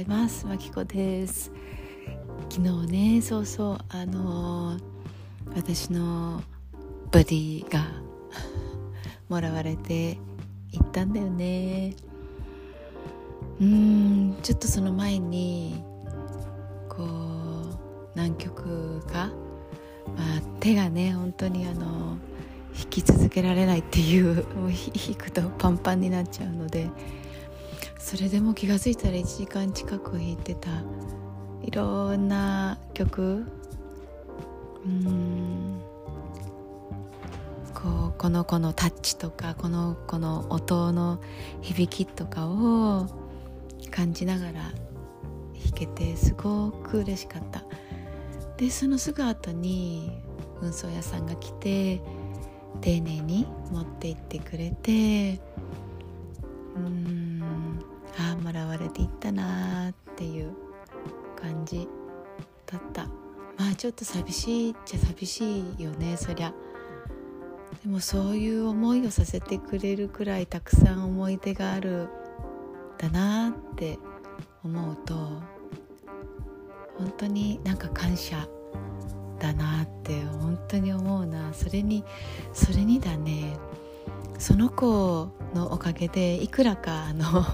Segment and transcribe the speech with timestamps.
[0.00, 0.46] います。
[0.46, 1.52] まきこです。
[2.48, 4.82] 昨日ねそうそうあのー、
[5.54, 6.42] 私の
[7.12, 7.84] バディが
[9.28, 10.18] もらわれて
[10.72, 11.94] 行ったんだよね。
[13.60, 15.82] うんちょっとその前に
[16.88, 17.06] こう
[18.14, 19.30] 何曲か、
[20.16, 22.16] まあ、手がね本当にあの
[22.74, 26.88] 弾き続けられないっていうもう弾くとパンパンになっちゃうので
[28.00, 30.70] それでも気が付いたら1時間近く弾いてた
[31.62, 33.44] いろんな曲。
[34.84, 35.80] うん。
[37.74, 41.20] こうこの子のタッチとかこの子の音の
[41.60, 43.06] 響きとかを
[43.90, 44.72] 感じながら弾
[45.74, 47.62] けてすごく嬉しかった。
[48.56, 50.10] でそのすぐ後に
[50.62, 52.00] 運送屋さんが来て
[52.80, 55.38] 丁寧に持って行ってくれて
[56.76, 57.19] うん。
[58.18, 60.52] ああもらわれていったなっていう
[61.36, 61.88] 感じ
[62.66, 63.06] だった。
[63.56, 66.52] まあちょっと寂しいっちゃ寂しいよねそりゃ。
[67.82, 72.08] でもそういう思いをさせてくれるくらいたくさん思い出がある
[72.98, 73.98] だなって
[74.62, 75.14] 思うと
[76.98, 78.46] 本当になんか感謝
[79.38, 82.04] だなって本当に思うなそれに
[82.52, 83.56] それにだね
[84.38, 87.44] その子のおかげでいくらかあの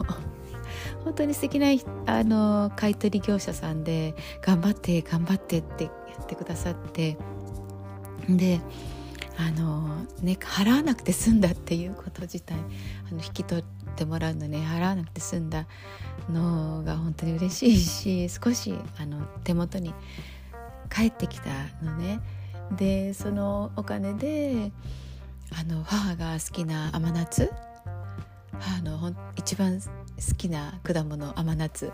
[1.07, 1.69] 本当に素敵な
[2.07, 5.91] あの買取業者さんで頑張って頑張ってってや
[6.21, 7.17] ってくださって
[8.29, 8.61] で
[9.39, 12.57] あのね払わなくて済んだっていうこと自体
[13.09, 15.67] あの引き取ってもらうのね払わなくて済んだ
[16.29, 19.95] のが本当に嬉しいし少しあの手元に
[20.93, 21.51] 帰ってきた
[21.85, 22.19] のね。
[22.73, 24.73] でそのお金で
[25.57, 27.53] あの母が好きな甘夏
[28.61, 29.89] 母の一番好
[30.37, 31.93] きな果物甘夏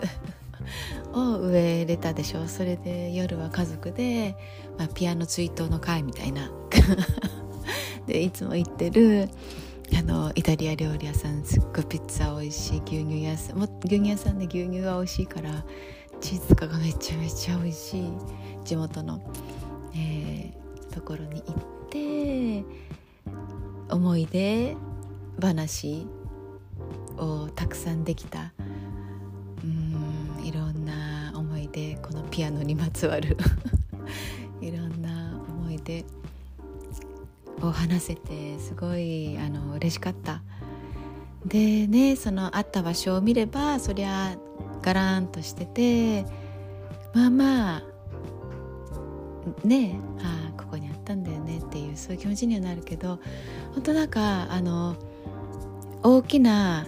[1.12, 4.36] を植えれたでしょそれで夜は家族で、
[4.78, 6.50] まあ、ピアノ追悼の会みたいな。
[8.06, 9.28] でいつも行ってる
[9.96, 11.44] あのイタリア料理屋さん。
[11.44, 12.82] すっごいピッツァ美味しい。
[12.84, 13.58] 牛乳屋さん。
[13.58, 15.64] も牛乳屋さんで牛乳が美味しいから
[16.20, 18.04] チーズとかがめちゃめちゃ美味しい。
[18.64, 19.20] 地元の、
[19.94, 22.64] えー、ところに行って
[23.90, 24.76] 思い出
[25.40, 26.06] 話
[27.18, 28.52] をたくさんできた。
[29.64, 33.36] うんいろんな思い出このピアノにまつわる。
[34.60, 36.04] いろんな思い出
[37.60, 40.42] を話せてすごいあの嬉しかった。
[41.44, 44.36] でねその会った場所を見ればそりゃ
[44.80, 46.24] ガランとしてて
[47.14, 47.82] まあまあ
[49.64, 53.18] ねあここにあったんだよねっていうそういう気持ちにはなるけど
[53.74, 54.96] 本当なんかあの
[56.02, 56.86] 大きな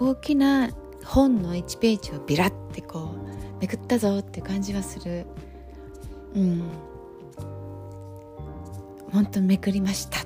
[0.00, 0.70] 大きな
[1.04, 5.26] 本の1ページをビラッてこうめくったぞって感じはする。
[6.34, 6.62] うん。
[9.12, 10.18] 本当めくりました。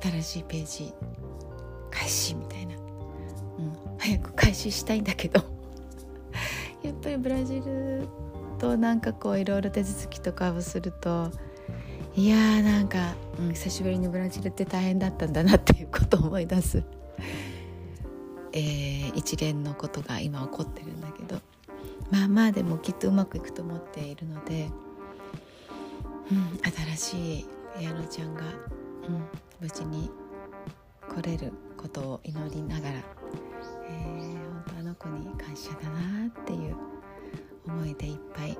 [0.00, 0.94] 新しいページ
[1.90, 5.42] 開始みたいな、うん、早く開始したいんだけど。
[6.82, 8.06] やっぱりブラジル
[8.58, 11.30] となんかこういろいろ手続きとかをすると
[12.16, 16.82] いやーなんか、うん、久しぶりにブラジルって大変だったんだなっていうことを思い出す、
[18.58, 21.40] えー、一連のことが今起こってるんだけど
[22.10, 24.68] まあまあでもきっとうまくいくと思っているので、
[26.32, 26.58] うん、
[26.96, 27.46] 新しい
[27.78, 29.24] ピアノちゃんが、うん、
[29.60, 30.10] 無事に
[31.08, 36.76] 来れることを祈りながら、えー、本当あの子に感謝だなっていう
[37.66, 38.58] 思いでいっぱい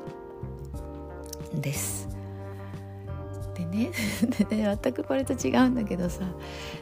[1.60, 2.27] です。
[4.48, 6.24] でね全くこれと違うんだけどさ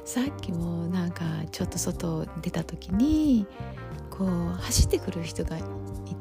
[0.05, 3.47] さっきもなんかちょっと外出た時に
[4.11, 4.29] こう
[4.61, 5.63] 走ってくる人がい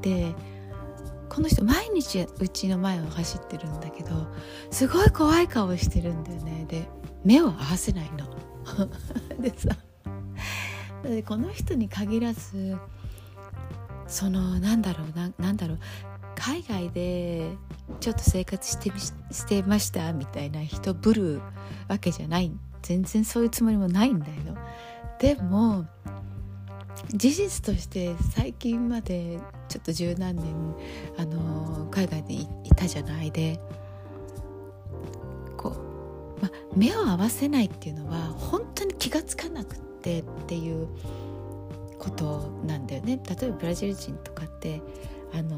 [0.01, 0.33] て
[1.29, 4.27] この人毎日うちの前を走ってるんだけど
[4.71, 6.87] すごい怖い顔してるんだよねで
[7.23, 8.25] 目を合わせないの。
[9.41, 9.75] でさ
[11.03, 12.77] でこの人に限らず
[14.07, 15.79] そのなんだろうななんだろう
[16.35, 17.55] 海外で
[17.99, 18.91] ちょっと生活して
[19.31, 21.41] してましたみたいな人ぶる
[21.87, 22.51] わけじゃない。
[22.81, 24.33] 全然そういうつもりもないんだよ。
[25.19, 25.85] でも
[27.13, 29.39] 事実として最近まで
[29.69, 30.45] ちょっと十何年
[31.17, 33.59] あの海外にいたじゃないで。
[35.57, 35.69] こ
[36.37, 40.87] う、ま、目を合わせないっていうのは本当に気が付かなくってっていう
[41.97, 43.19] ことなんだよね。
[43.27, 44.81] 例えばブラジル人とかって
[45.33, 45.57] あの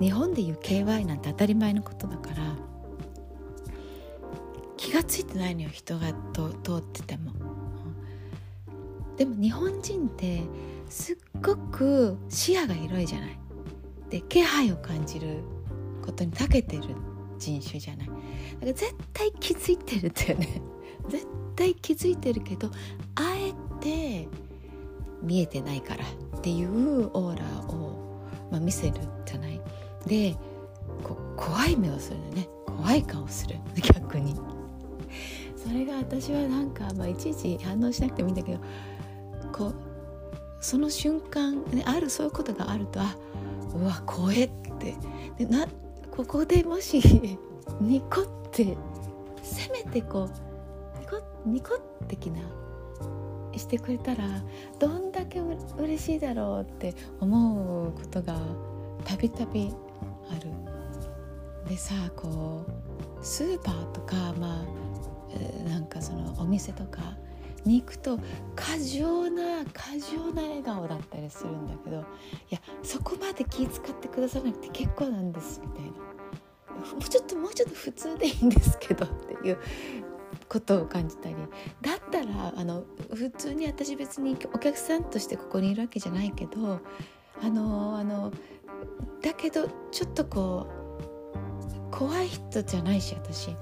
[0.00, 2.56] 日本でいう KY なんて当たり前のことだから
[4.76, 7.32] 気が付いてないのよ人が通ってても。
[9.16, 10.42] でも日本人って
[10.88, 13.38] すっごく視野が広いじゃない。
[14.10, 15.38] で気配を感じる
[16.04, 16.82] ことに長けてる
[17.38, 18.06] 人種じゃない。
[18.08, 18.20] だか
[18.60, 20.62] ら絶対気づいてるってね。
[21.08, 21.26] 絶
[21.56, 22.68] 対気づいてるけど
[23.14, 24.28] あえて
[25.22, 28.20] 見えてないからっていうオーラを、
[28.50, 28.94] まあ、見せる
[29.24, 29.60] じゃない。
[30.06, 30.36] で
[31.02, 32.48] こ怖い目をするのね。
[32.66, 33.56] 怖い顔する。
[33.80, 34.34] 逆に。
[35.56, 38.60] それが私はなんか、まあ、いちいち反応しなくてもいいんだけど
[39.50, 39.74] こう
[40.60, 43.16] その瞬間、ね、あるそういうことがあるとあ
[43.74, 44.94] うわ怖えって。
[45.38, 45.66] でな
[46.14, 47.00] ここでもし
[47.80, 48.76] ニコって
[49.42, 52.40] せめてこうニコニコ的な
[53.56, 54.24] してくれたら
[54.78, 58.36] どんだけう嬉しいだろうって思うことが
[59.04, 59.72] たびたび
[60.36, 60.74] ある。
[61.68, 64.64] でさこうスーパーとかま
[65.66, 67.16] あなんかそのお店とか
[67.64, 68.18] に行くと
[68.54, 72.00] 過剰な過剰な笑顔だったりするんだけどい
[72.50, 79.58] やそこまで気遣ってくださらなくて結構なんですみたいなもうちょっともうちょっと普通でいいんですけどっていう
[80.48, 81.36] ことを感じたり
[81.80, 82.84] だったらあの
[83.14, 86.80] 普通に私別にお客さんとしてここにいるわけじゃないけど
[87.42, 88.32] あのあの
[89.24, 90.66] だけどちょっとこ
[91.88, 93.56] う怖い人じゃないし私。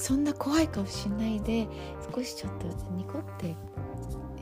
[0.00, 1.68] そんな怖い顔しないで
[2.14, 3.54] 少しちょっとニコって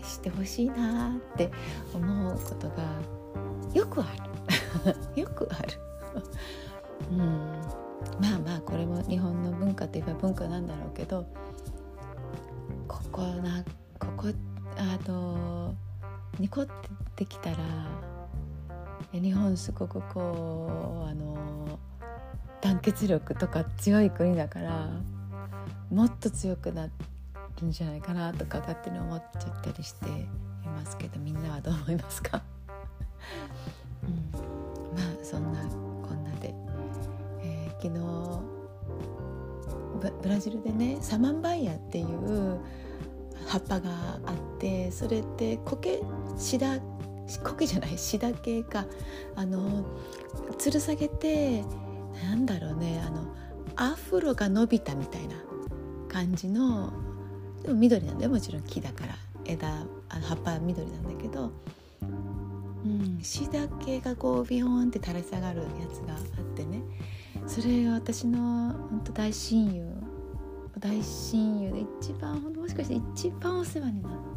[0.04, 1.50] してほしいなって
[1.92, 2.84] 思うことが
[3.74, 4.06] よくあ
[4.84, 4.94] る。
[5.20, 5.68] よくある。
[7.10, 7.18] うん。
[8.20, 11.26] まあまあこれも日本の文化といえば文化なんだろうけど
[12.86, 13.64] ここな
[13.98, 14.28] ここ
[14.76, 15.74] あの
[16.38, 16.72] ニコって
[17.16, 17.56] できたら
[19.12, 21.78] 日本すごくこうあの
[22.60, 24.90] 団結力とか強い国だから
[25.90, 26.86] もっと強くな
[27.60, 30.10] るんじゃないかなとか勝手に思っちゃったりしてい
[30.66, 32.42] ますけどみんなはどう思いますか、
[34.04, 34.30] うん、
[34.96, 35.60] まあそんな
[36.06, 36.54] こんなで、
[37.42, 38.58] えー、昨日
[40.22, 42.60] ブラジルでねサマンバイヤっていう
[43.46, 43.90] 葉っぱが
[44.26, 46.00] あってそれって苔
[46.36, 46.78] シダ
[47.42, 48.86] 苔じゃないシダ系か。
[49.36, 49.84] あの
[50.58, 51.62] 吊る下げて
[52.22, 53.26] なんだろうねあの
[53.76, 55.36] アフロが伸びたみたいな
[56.08, 56.92] 感じの
[57.62, 59.14] でも緑なんだよもちろん木だから。
[59.48, 59.66] 枝
[60.10, 61.50] あの葉っぱは緑なんだけど、
[62.02, 66.20] うん、シダ系がこうビヨーンって垂れ下がるやつがあっ
[66.54, 66.82] てね。
[67.46, 69.88] それが私の本当大親友。
[70.78, 74.27] 大親友で一番もしかして一番お世話になった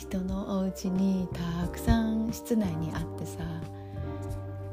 [0.00, 1.28] 人のお家に
[1.60, 3.38] たくさん室内にあってさ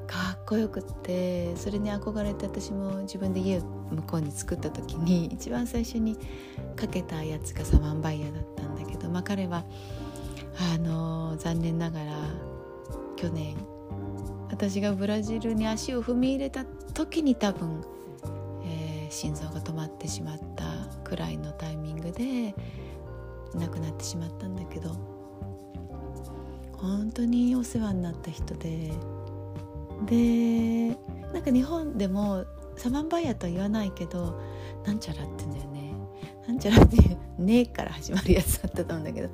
[0.07, 6.18] かっこよくってそれに憧れて私も自分で家を向こうに作った時に一番最初に
[6.77, 9.65] かけたやつがサマンバイヤーだったんだけど、まあ、彼は
[10.74, 12.13] あの、残念ながら
[13.18, 13.57] 去年
[14.50, 16.63] 私がブラジルに足を踏み入れた
[16.94, 17.83] 時に多分、
[18.63, 20.63] えー、心臓が止まってしまった
[21.03, 22.56] くらいのタイミングで
[23.56, 25.17] 亡くなってしまったんだけど
[26.77, 28.91] 本当にお世話になった人で。
[30.06, 30.95] で
[31.33, 32.45] なんか日本でも
[32.75, 34.39] サマンバイヤとは言わないけど
[34.85, 35.94] なんちゃらって言うんだよね。
[36.47, 39.29] なんちゃらっていう「ね」から始まるやつだったと思うんだけど。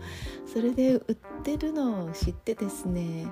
[0.51, 3.25] それで売ってるのを知ってですね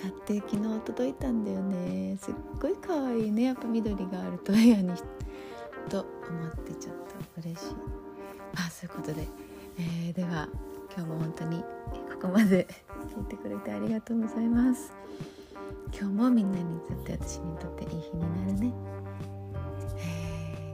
[0.00, 2.16] 買って昨日届いたんだよね。
[2.20, 3.44] すっごい可愛いね。
[3.44, 4.92] やっぱ緑があると部屋に
[5.88, 7.76] と思ってちょっと嬉しい。
[8.56, 9.26] あそういうことで、
[9.78, 10.48] えー、では
[10.94, 11.64] 今日も本当に
[12.20, 12.66] ここまで
[13.14, 14.92] 聞いてくれてありがとうございます。
[15.92, 18.74] 今日もみんなにとって私にとっていい日になるね。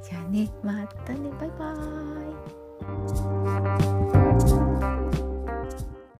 [0.02, 0.50] じゃあね。
[0.62, 1.30] またね。
[1.38, 2.30] バイバー
[4.20, 4.23] イ。